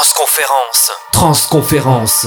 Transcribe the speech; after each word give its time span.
Transconférence. 0.00 0.92
Transconférence. 1.12 2.26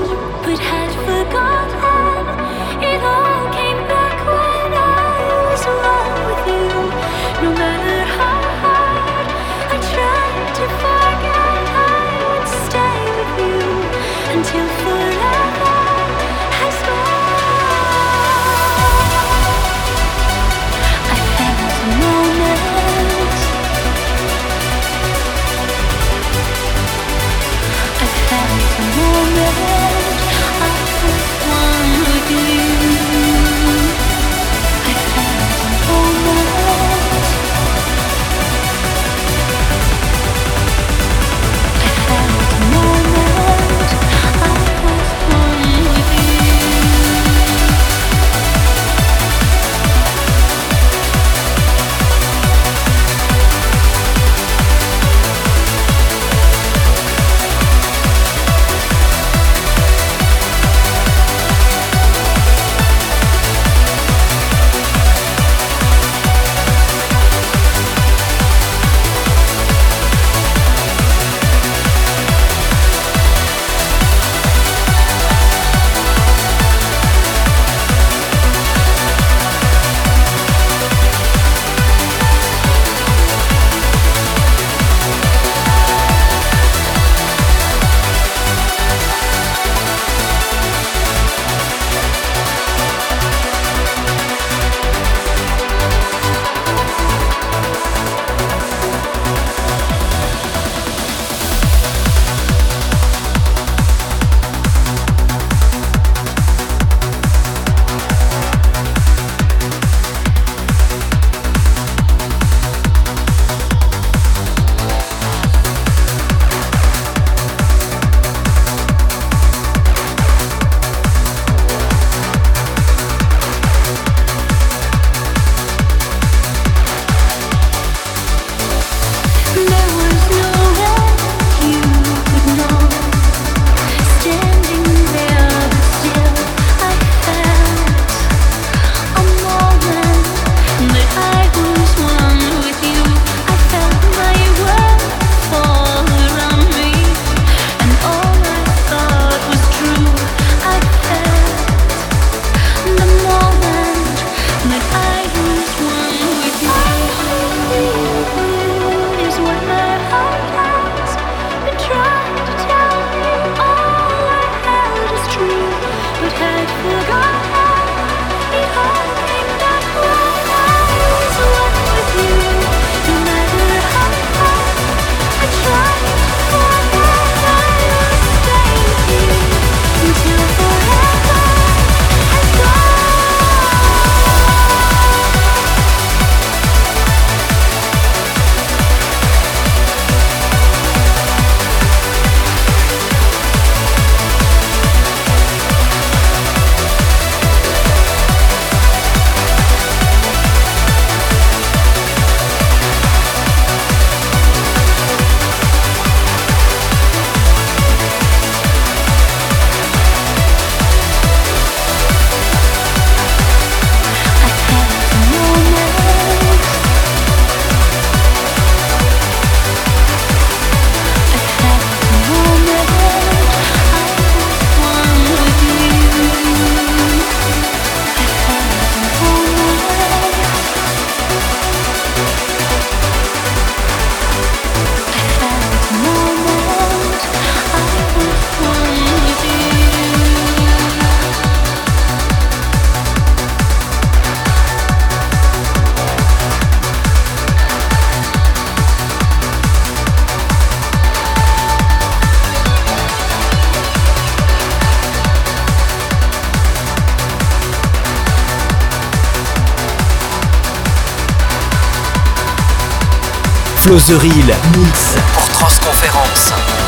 Close 263.91 264.07
the 264.07 264.77
Mix 264.77 265.17
pour 265.33 265.49
Transconférence. 265.49 266.80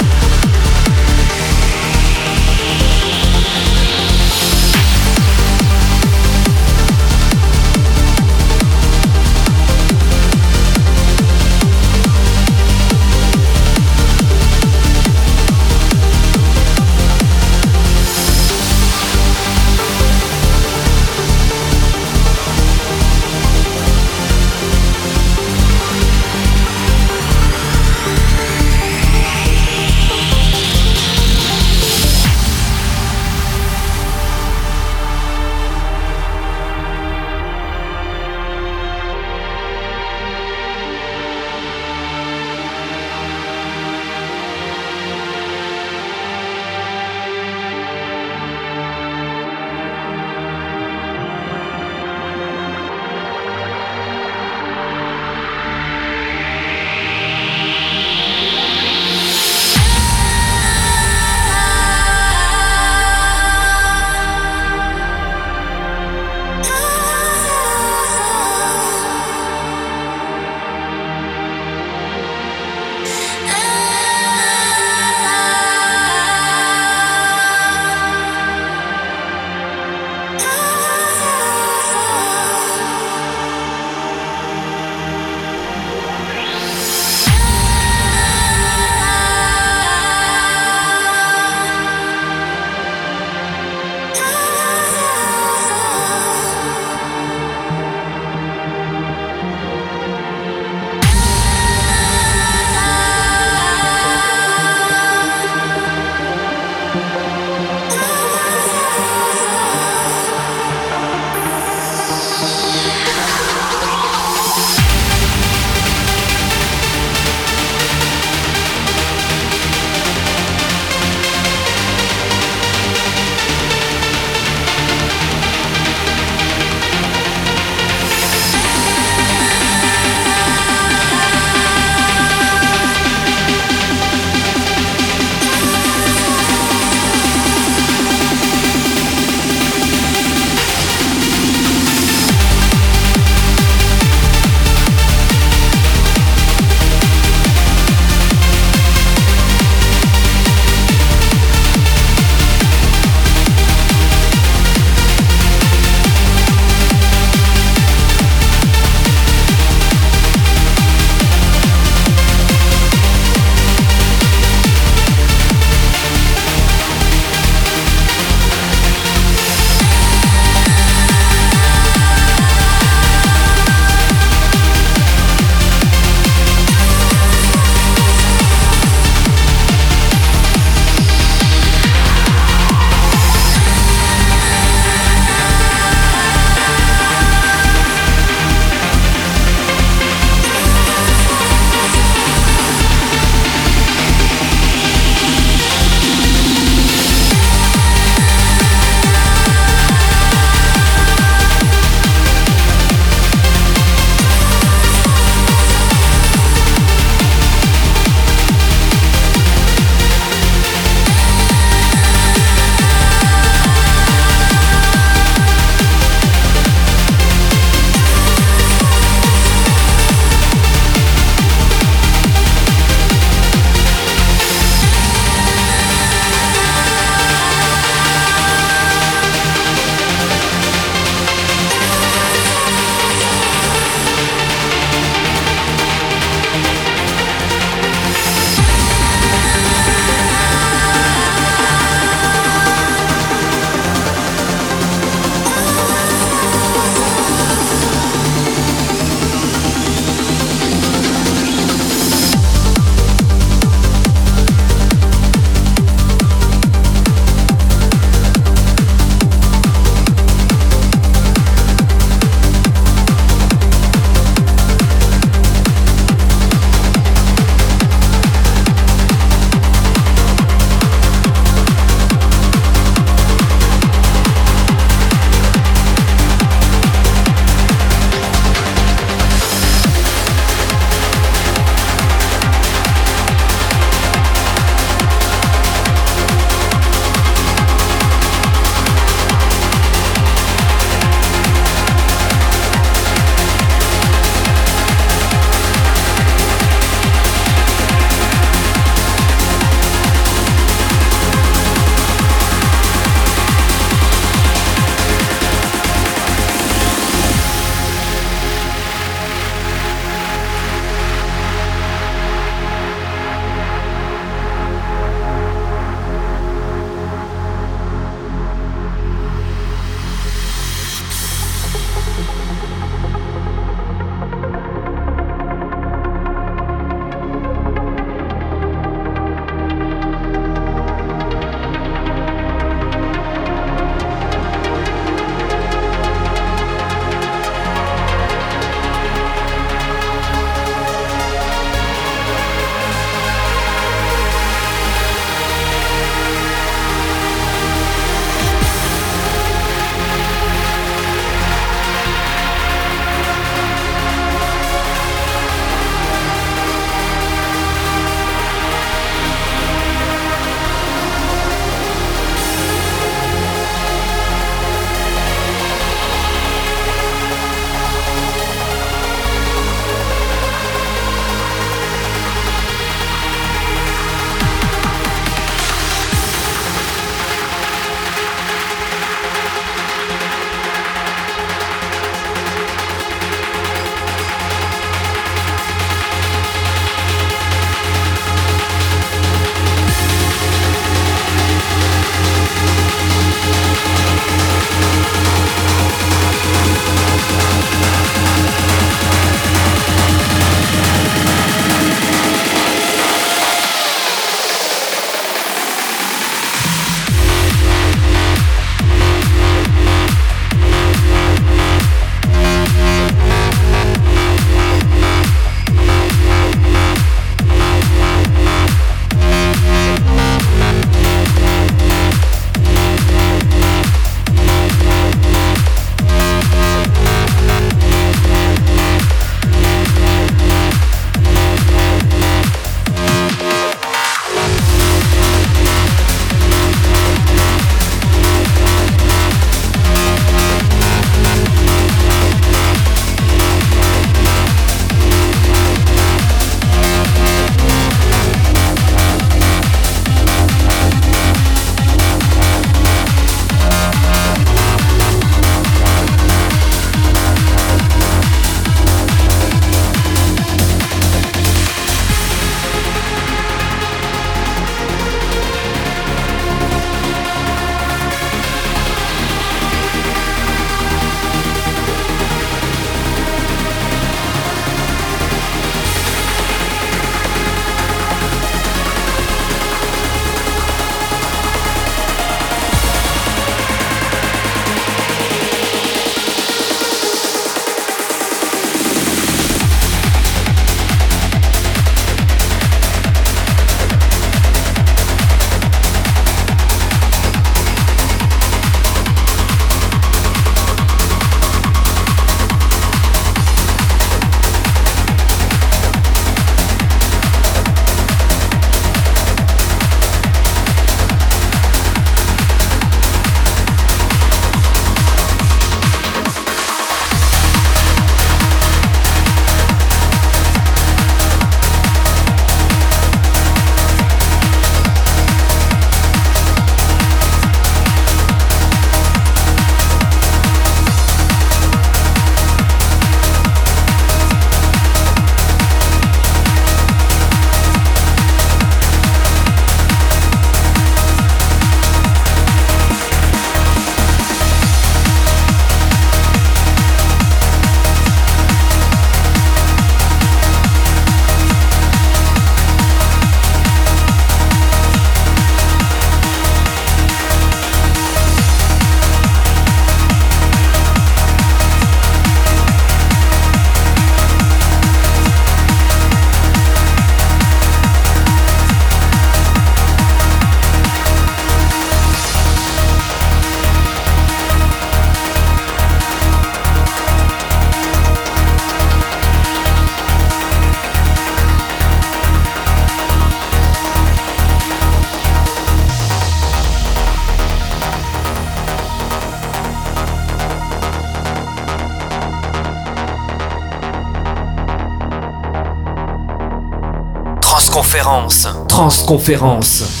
Conférence. 598.99 600.00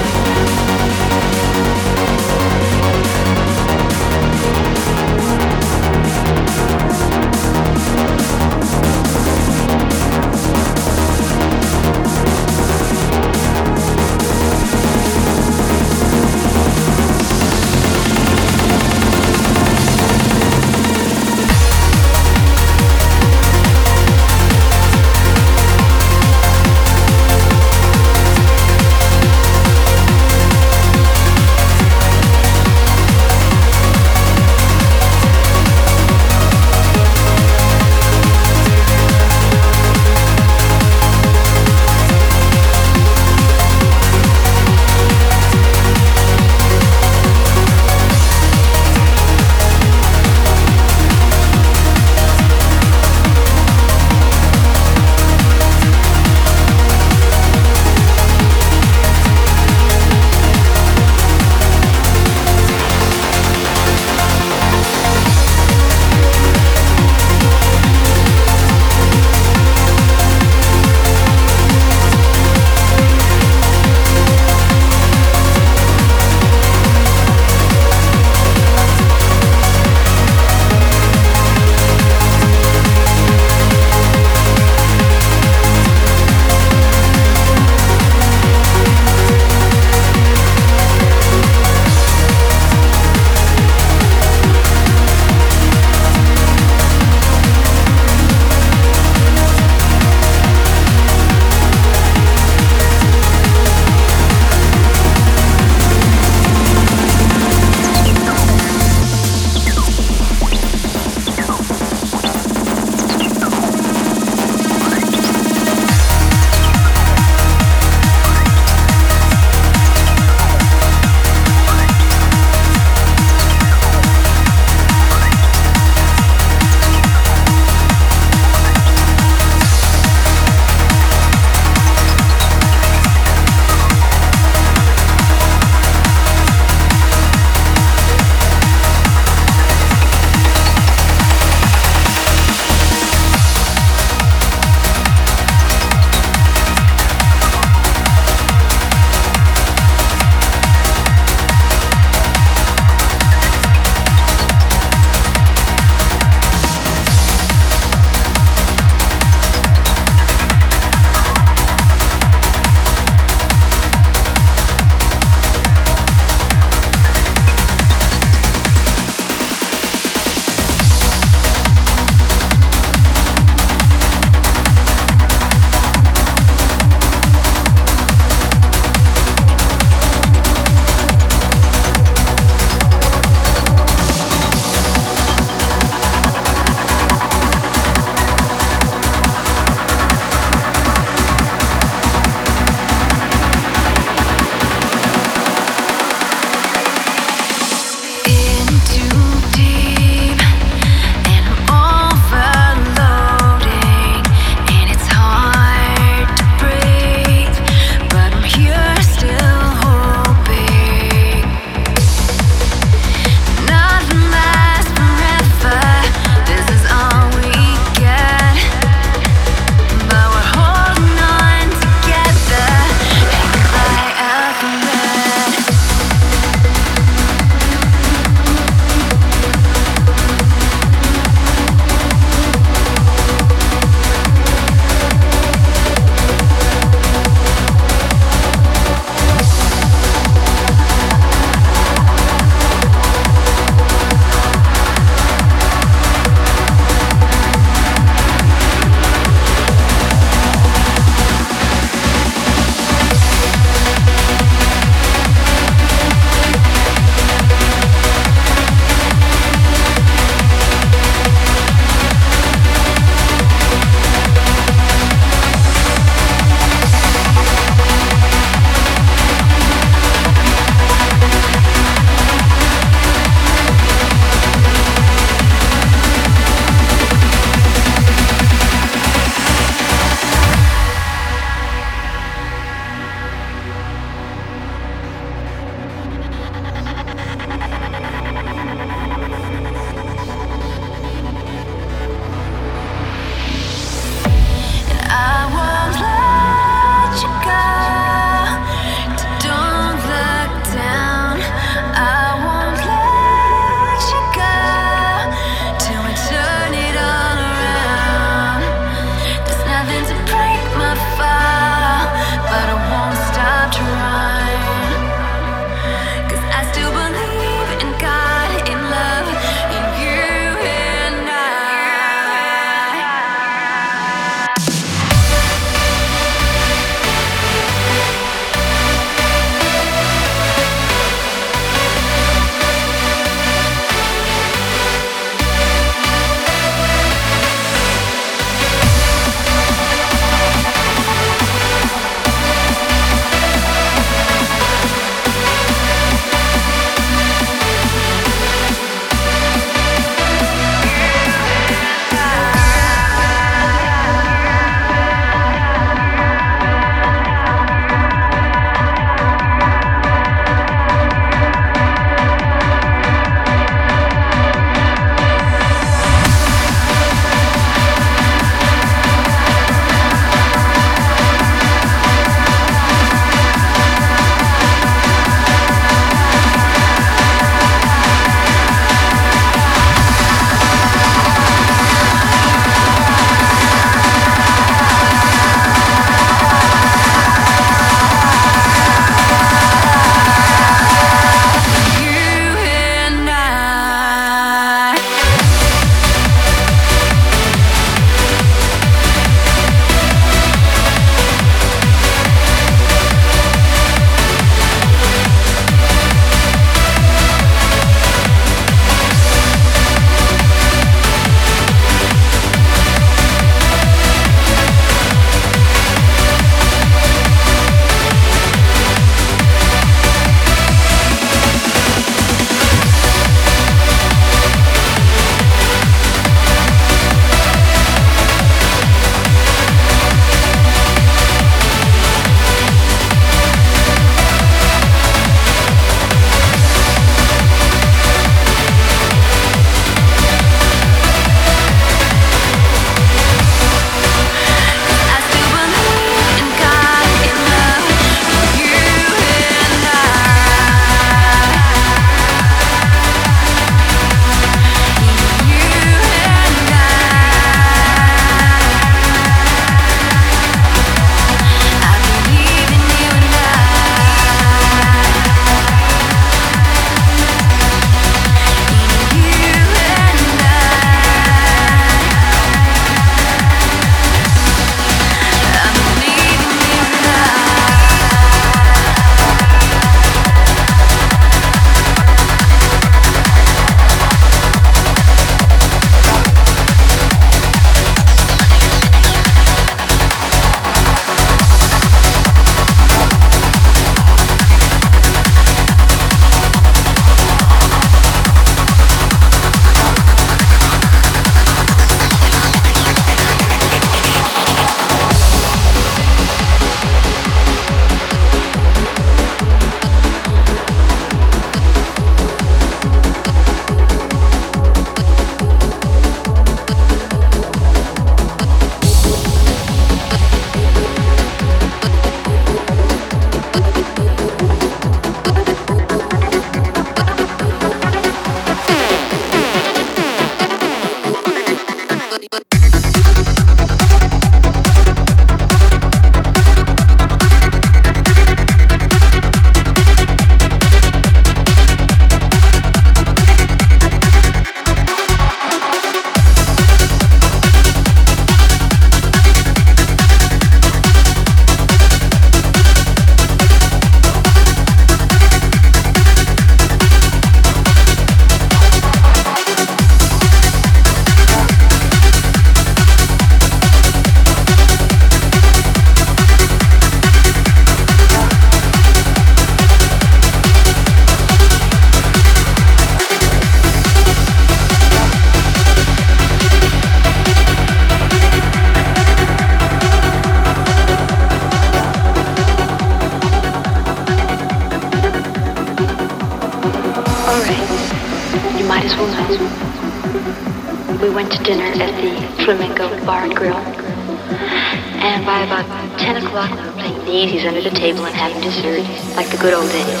Dessert, 598.48 598.88
like 599.14 599.28
the 599.28 599.36
good 599.36 599.52
old 599.52 599.70
days. 599.70 600.00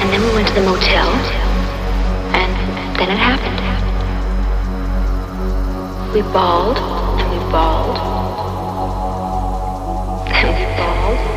And 0.00 0.10
then 0.12 0.20
we 0.20 0.34
went 0.34 0.46
to 0.48 0.54
the 0.54 0.60
motel, 0.60 1.08
and 2.36 2.52
then 2.98 3.08
it 3.10 3.16
happened. 3.16 3.60
We 6.12 6.20
bawled, 6.20 6.76
and 6.76 7.30
we 7.32 7.38
bawled, 7.50 7.98
and 10.28 10.48
we 10.58 10.64
bawled. 10.76 11.33